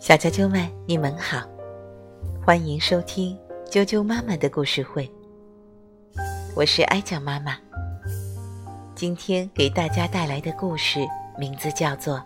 [0.00, 1.46] 小啾啾们，你们好，
[2.44, 3.38] 欢迎收听
[3.70, 5.10] 啾啾妈妈的故事会。
[6.56, 7.56] 我是哀酱妈妈，
[8.94, 11.06] 今天给大家带来的故事
[11.38, 12.16] 名字叫做《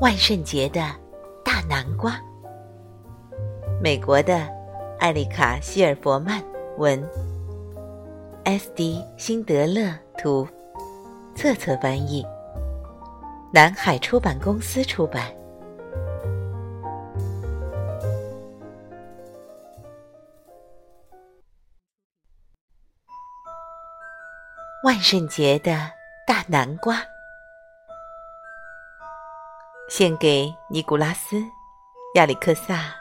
[0.00, 0.80] 万圣节的
[1.44, 2.12] 大南瓜》。
[3.80, 4.48] 美国的
[4.98, 6.42] 艾丽卡·希尔伯曼
[6.78, 7.06] 文
[8.44, 9.04] ，S.D.
[9.16, 10.48] 辛德勒图，
[11.36, 12.24] 册册翻译。
[13.50, 15.34] 南海出版公司出版。
[24.84, 25.90] 万圣节的
[26.26, 27.02] 大南瓜，
[29.88, 31.42] 献给尼古拉斯、
[32.16, 32.94] 亚历克萨、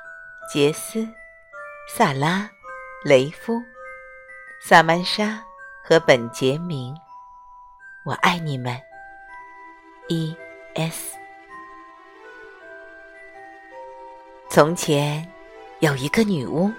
[0.49, 1.05] 杰斯、
[1.93, 2.49] 萨拉、
[3.03, 3.61] 雷夫、
[4.61, 5.43] 萨曼莎
[5.83, 6.95] 和本杰明，
[8.05, 8.81] 我爱你们。
[10.09, 10.33] 一
[10.77, 11.15] S
[14.47, 15.27] 从前
[15.79, 16.71] 有一个女巫，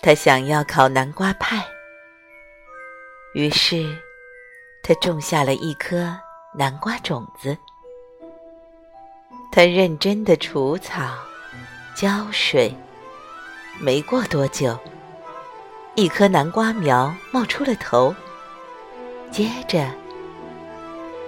[0.00, 1.66] 她想要烤南瓜派，
[3.32, 3.96] 于是
[4.82, 6.14] 她种下了一颗
[6.54, 7.56] 南瓜种子。
[9.50, 11.14] 她认真的除草、
[11.96, 12.74] 浇水，
[13.80, 14.78] 没过多久，
[15.94, 18.14] 一颗南瓜苗冒出了头，
[19.30, 19.90] 接着。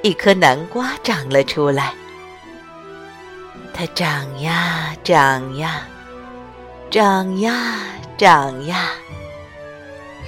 [0.02, 1.92] 一颗南瓜长了出来，
[3.74, 5.86] 它长呀长呀，
[6.90, 7.52] 长呀
[8.16, 8.92] 长呀，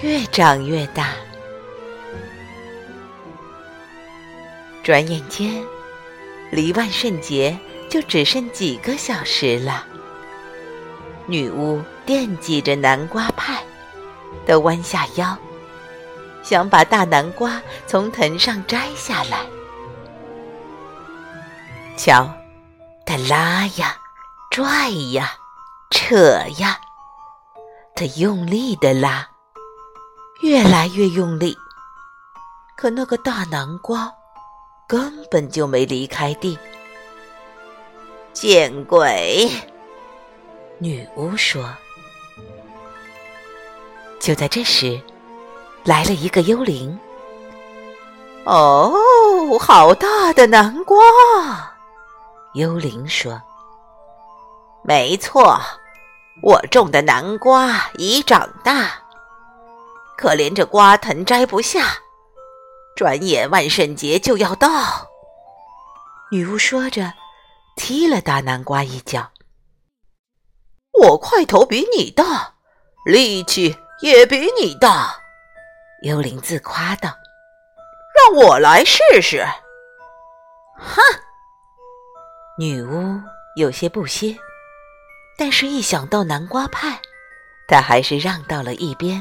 [0.02, 1.08] 越长越大。
[4.82, 5.64] 转眼间，
[6.50, 9.86] 离万圣节就只剩几个小时了。
[11.24, 13.62] 女巫惦记着南瓜派，
[14.44, 15.34] 都弯下腰，
[16.42, 19.46] 想把大南瓜从藤上摘下来。
[21.96, 22.28] 瞧，
[23.06, 23.96] 他拉呀，
[24.50, 25.32] 拽呀，
[25.90, 26.16] 扯
[26.58, 26.80] 呀，
[27.94, 29.28] 他用力的拉，
[30.42, 31.56] 越来越用力。
[32.76, 34.12] 可那个大南瓜
[34.88, 36.58] 根本就没离开地。
[38.32, 39.48] 见鬼！
[40.78, 41.68] 女巫说。
[44.18, 45.00] 就在这时，
[45.84, 46.98] 来了一个幽灵。
[48.44, 48.92] 哦，
[49.60, 50.96] 好大的南瓜！
[52.54, 53.40] 幽灵说
[54.84, 55.58] ：“没错，
[56.42, 59.02] 我种的南瓜已长大，
[60.18, 61.96] 可怜这瓜藤摘不下。
[62.94, 64.68] 转眼万圣节就要到。”
[66.30, 67.14] 女巫说着，
[67.74, 69.30] 踢了大南瓜一脚。
[71.02, 72.52] “我块头比你大，
[73.06, 75.16] 力气也比你大。”
[76.04, 77.16] 幽灵自夸道
[78.14, 79.42] ，“让我来试试。”
[80.76, 81.00] 哼。
[82.62, 83.20] 女巫
[83.56, 84.36] 有些不屑，
[85.36, 86.96] 但是一想到南瓜派，
[87.66, 89.20] 她还是让到了一边。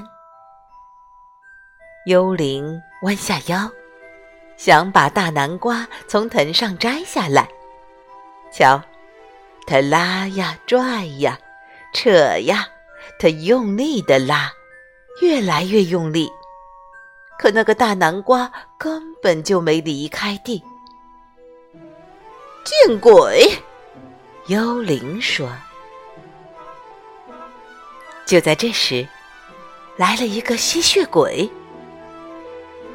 [2.06, 3.68] 幽灵弯下腰，
[4.58, 7.50] 想把大南瓜从藤上摘下来。
[8.54, 8.80] 瞧，
[9.66, 11.40] 他拉呀拽呀，
[11.96, 12.12] 扯
[12.44, 12.68] 呀，
[13.18, 14.52] 他用力的拉，
[15.20, 16.30] 越来越用力。
[17.40, 20.64] 可那个大南瓜根本就没离开地。
[22.64, 23.52] 见鬼！
[24.48, 25.50] 幽灵说。
[28.26, 29.08] 就在这时，
[29.98, 31.50] 来了一个吸血鬼。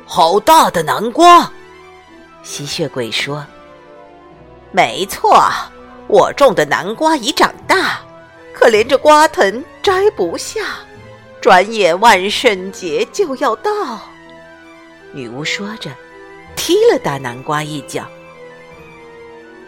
[0.06, 1.50] 好大的南瓜！
[2.42, 3.44] 吸血鬼说
[4.70, 5.42] ：“没错，
[6.06, 8.00] 我种的南瓜已长大，
[8.54, 10.60] 可连着瓜藤摘不下。
[11.40, 14.00] 转眼万圣节就要到。”
[15.12, 15.90] 女巫说着，
[16.54, 18.06] 踢了大南瓜一脚。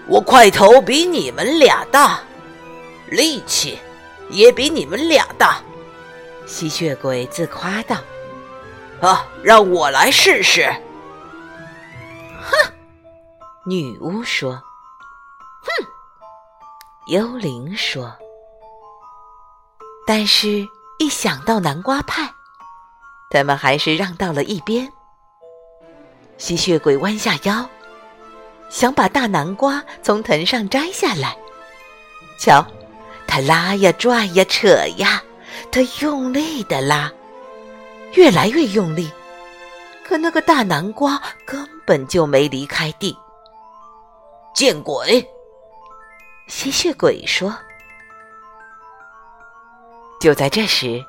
[0.09, 2.19] 我块头比你们俩大，
[3.11, 3.79] 力气
[4.31, 5.61] 也比你们俩大。
[6.47, 7.99] 吸血鬼自夸道
[9.03, 10.65] ：“啊，让我来试试。”
[12.41, 12.73] 哼，
[13.67, 14.53] 女巫说
[15.63, 15.87] ：“哼。”
[17.09, 18.17] 幽灵说
[20.07, 20.67] ：“但是，
[20.99, 22.33] 一想到南瓜派，
[23.29, 24.91] 他们还是让到了一边。”
[26.39, 27.69] 吸血鬼弯下腰。
[28.69, 31.37] 想把大南瓜从藤上摘下来，
[32.39, 32.65] 瞧，
[33.27, 34.69] 他拉呀拽呀扯
[34.99, 35.23] 呀，
[35.71, 37.11] 他用力的拉，
[38.15, 39.11] 越来越用力，
[40.05, 43.17] 可那个大南瓜根本就没离开地。
[44.55, 45.27] 见鬼！
[46.47, 47.55] 吸血鬼说。
[50.21, 51.05] 就在这时，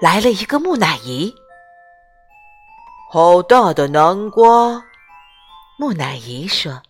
[0.00, 1.32] 来了一个木乃伊。
[3.12, 4.82] 好大的南瓜！
[5.78, 6.82] 木乃伊说：“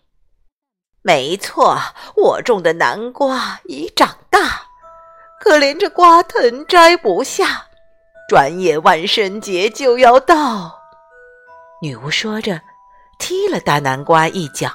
[1.03, 1.77] 没错，
[2.15, 4.67] 我种的南瓜已长大，
[5.41, 7.67] 可怜这瓜藤摘不下，
[8.29, 10.79] 转眼万圣节就要到。
[11.81, 12.61] 女巫说着，
[13.19, 14.71] 踢了大南瓜一脚。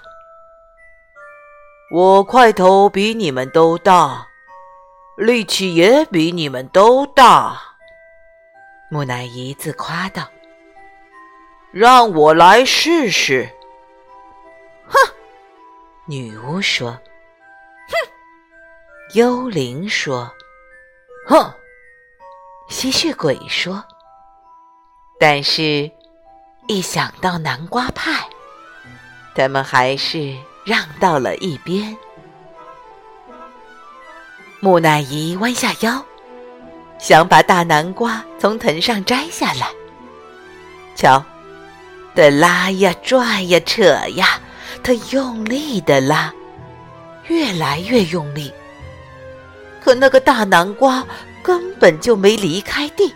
[1.91, 4.27] 我块头比你们都大，
[5.17, 7.59] 力气也比你们都大。
[8.91, 10.29] 木乃伊自夸道
[11.73, 13.49] ：“让我来试试。”
[16.13, 16.91] 女巫说
[17.89, 17.97] ：“哼。”
[19.17, 20.31] 幽灵说
[21.27, 21.55] ：“哼。”
[22.69, 23.83] 吸血鬼说
[25.19, 25.91] ：“但是，
[26.69, 28.29] 一想到南瓜派，
[29.35, 30.37] 他们还是
[30.67, 31.97] 让到了一边。”
[34.61, 36.05] 木乃伊弯下腰，
[36.99, 39.67] 想把大南瓜从藤上摘下来。
[40.95, 41.25] 瞧，
[42.15, 44.39] 的拉呀，拽呀，扯呀。
[44.83, 46.33] 他用力的拉，
[47.27, 48.53] 越来越用力，
[49.83, 51.05] 可那个大南瓜
[51.43, 53.13] 根本就没离开地。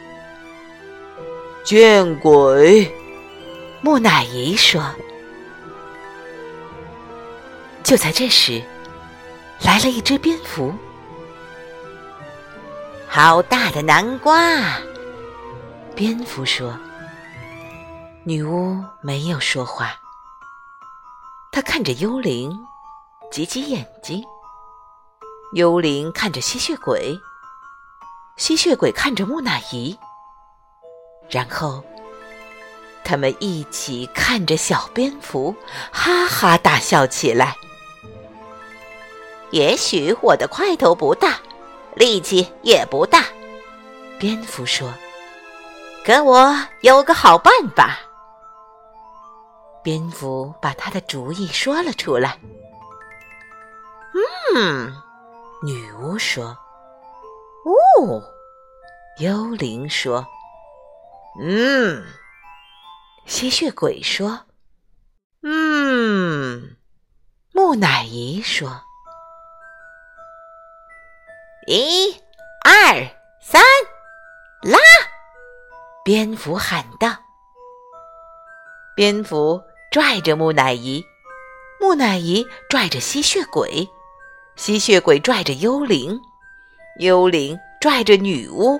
[1.64, 2.93] 见鬼！
[3.81, 4.85] 木乃伊说。
[7.82, 8.62] 就在这时，
[9.62, 10.75] 来了一只蝙蝠。
[13.06, 14.79] 好大的南瓜！
[15.94, 16.76] 蝙蝠说。
[18.25, 19.97] 女巫没有说话。
[21.56, 22.55] 他看着幽灵，
[23.31, 24.23] 挤挤眼睛。
[25.55, 27.19] 幽灵看着吸血鬼，
[28.37, 29.99] 吸血鬼看着木乃伊。
[31.31, 31.82] 然后，
[33.03, 35.56] 他们一起看着小蝙蝠，
[35.91, 37.56] 哈哈大笑起来。
[39.50, 41.38] 也许我的块头不大，
[41.94, 43.25] 力气也不大，
[44.19, 44.93] 蝙蝠说
[46.05, 47.99] ：“可我有个好办法。”
[49.87, 52.41] 蝙蝠把他的主意说了出来。
[54.56, 54.93] 嗯，
[55.62, 56.47] 女巫说
[57.65, 58.21] ：“哦。”
[59.23, 60.27] 幽灵说
[61.41, 62.05] ：“嗯。”
[63.27, 64.47] 吸血鬼说
[65.47, 66.77] ：“嗯。”
[67.55, 68.83] 木乃伊说
[71.69, 72.12] ：“一、
[72.65, 73.09] 二、
[73.41, 73.62] 三，
[74.62, 74.81] 拉！”
[76.05, 77.17] 蝙蝠喊道
[78.97, 79.62] ：“蝙蝠。”
[79.97, 81.03] 拽着木乃伊，
[81.81, 83.89] 木乃伊拽着吸血鬼，
[84.55, 86.21] 吸血鬼拽着幽灵，
[87.01, 88.79] 幽灵拽着女巫，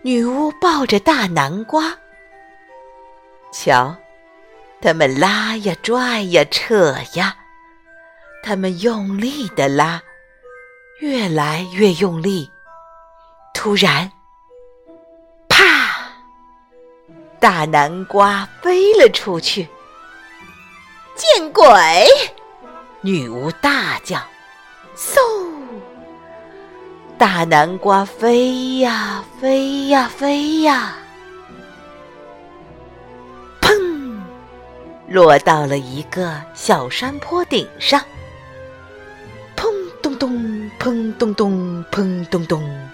[0.00, 1.94] 女巫抱着大南瓜。
[3.52, 3.94] 瞧，
[4.80, 7.36] 他们拉呀，拽呀，扯呀，
[8.42, 10.00] 他们用力的拉，
[11.00, 12.50] 越来越用力。
[13.52, 14.10] 突然，
[15.46, 16.10] 啪！
[17.38, 19.68] 大南瓜飞了出去。
[21.22, 21.68] 见鬼！
[23.00, 24.18] 女巫大叫
[24.96, 25.20] ：“嗖！”
[27.16, 30.96] 大南瓜飞呀飞呀飞呀，
[33.60, 34.18] 砰！
[35.06, 38.00] 落到了一个小山坡顶上。
[39.56, 39.72] 砰
[40.02, 42.90] 咚咚，砰咚咚，砰咚咚。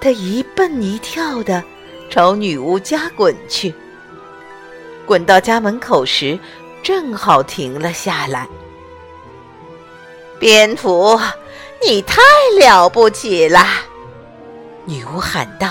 [0.00, 1.64] 他一蹦一跳的
[2.08, 3.74] 朝女巫家滚去。
[5.04, 6.38] 滚到家门口时。
[6.88, 8.48] 正好停了下来。
[10.40, 11.20] 蝙蝠，
[11.82, 12.22] 你太
[12.58, 13.60] 了不起了！
[14.86, 15.68] 女巫喊道。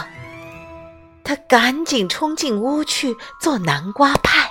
[1.23, 4.47] 她赶紧冲进屋去做南瓜派。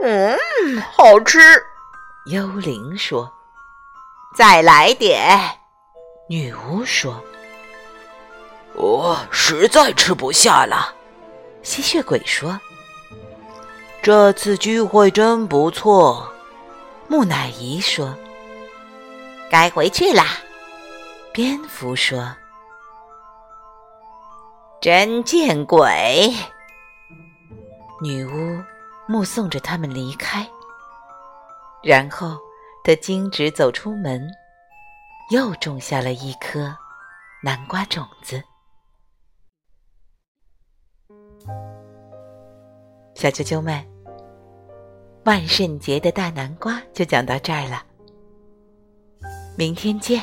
[0.00, 0.38] 嗯，
[0.92, 1.40] 好吃。
[2.26, 3.32] 幽灵说
[4.36, 5.26] ：“再来点。”
[6.28, 7.18] 女巫说
[8.76, 10.94] ：“我实在吃不下了。”
[11.64, 12.60] 吸血鬼说。
[14.00, 16.32] 这次聚会真不错，
[17.08, 18.16] 木乃伊说
[19.50, 20.24] ：“该回去啦。”
[21.34, 22.34] 蝙蝠说
[24.80, 26.32] ：“真见鬼！”
[28.00, 28.62] 女巫
[29.06, 30.48] 目送着他们离开，
[31.82, 32.38] 然后
[32.84, 34.26] 她径直走出门，
[35.30, 36.74] 又种下了一颗
[37.42, 38.42] 南瓜种子。
[43.18, 43.84] 小啾啾们，
[45.24, 47.82] 万圣节的大南瓜就讲到这儿了，
[49.56, 50.22] 明天见。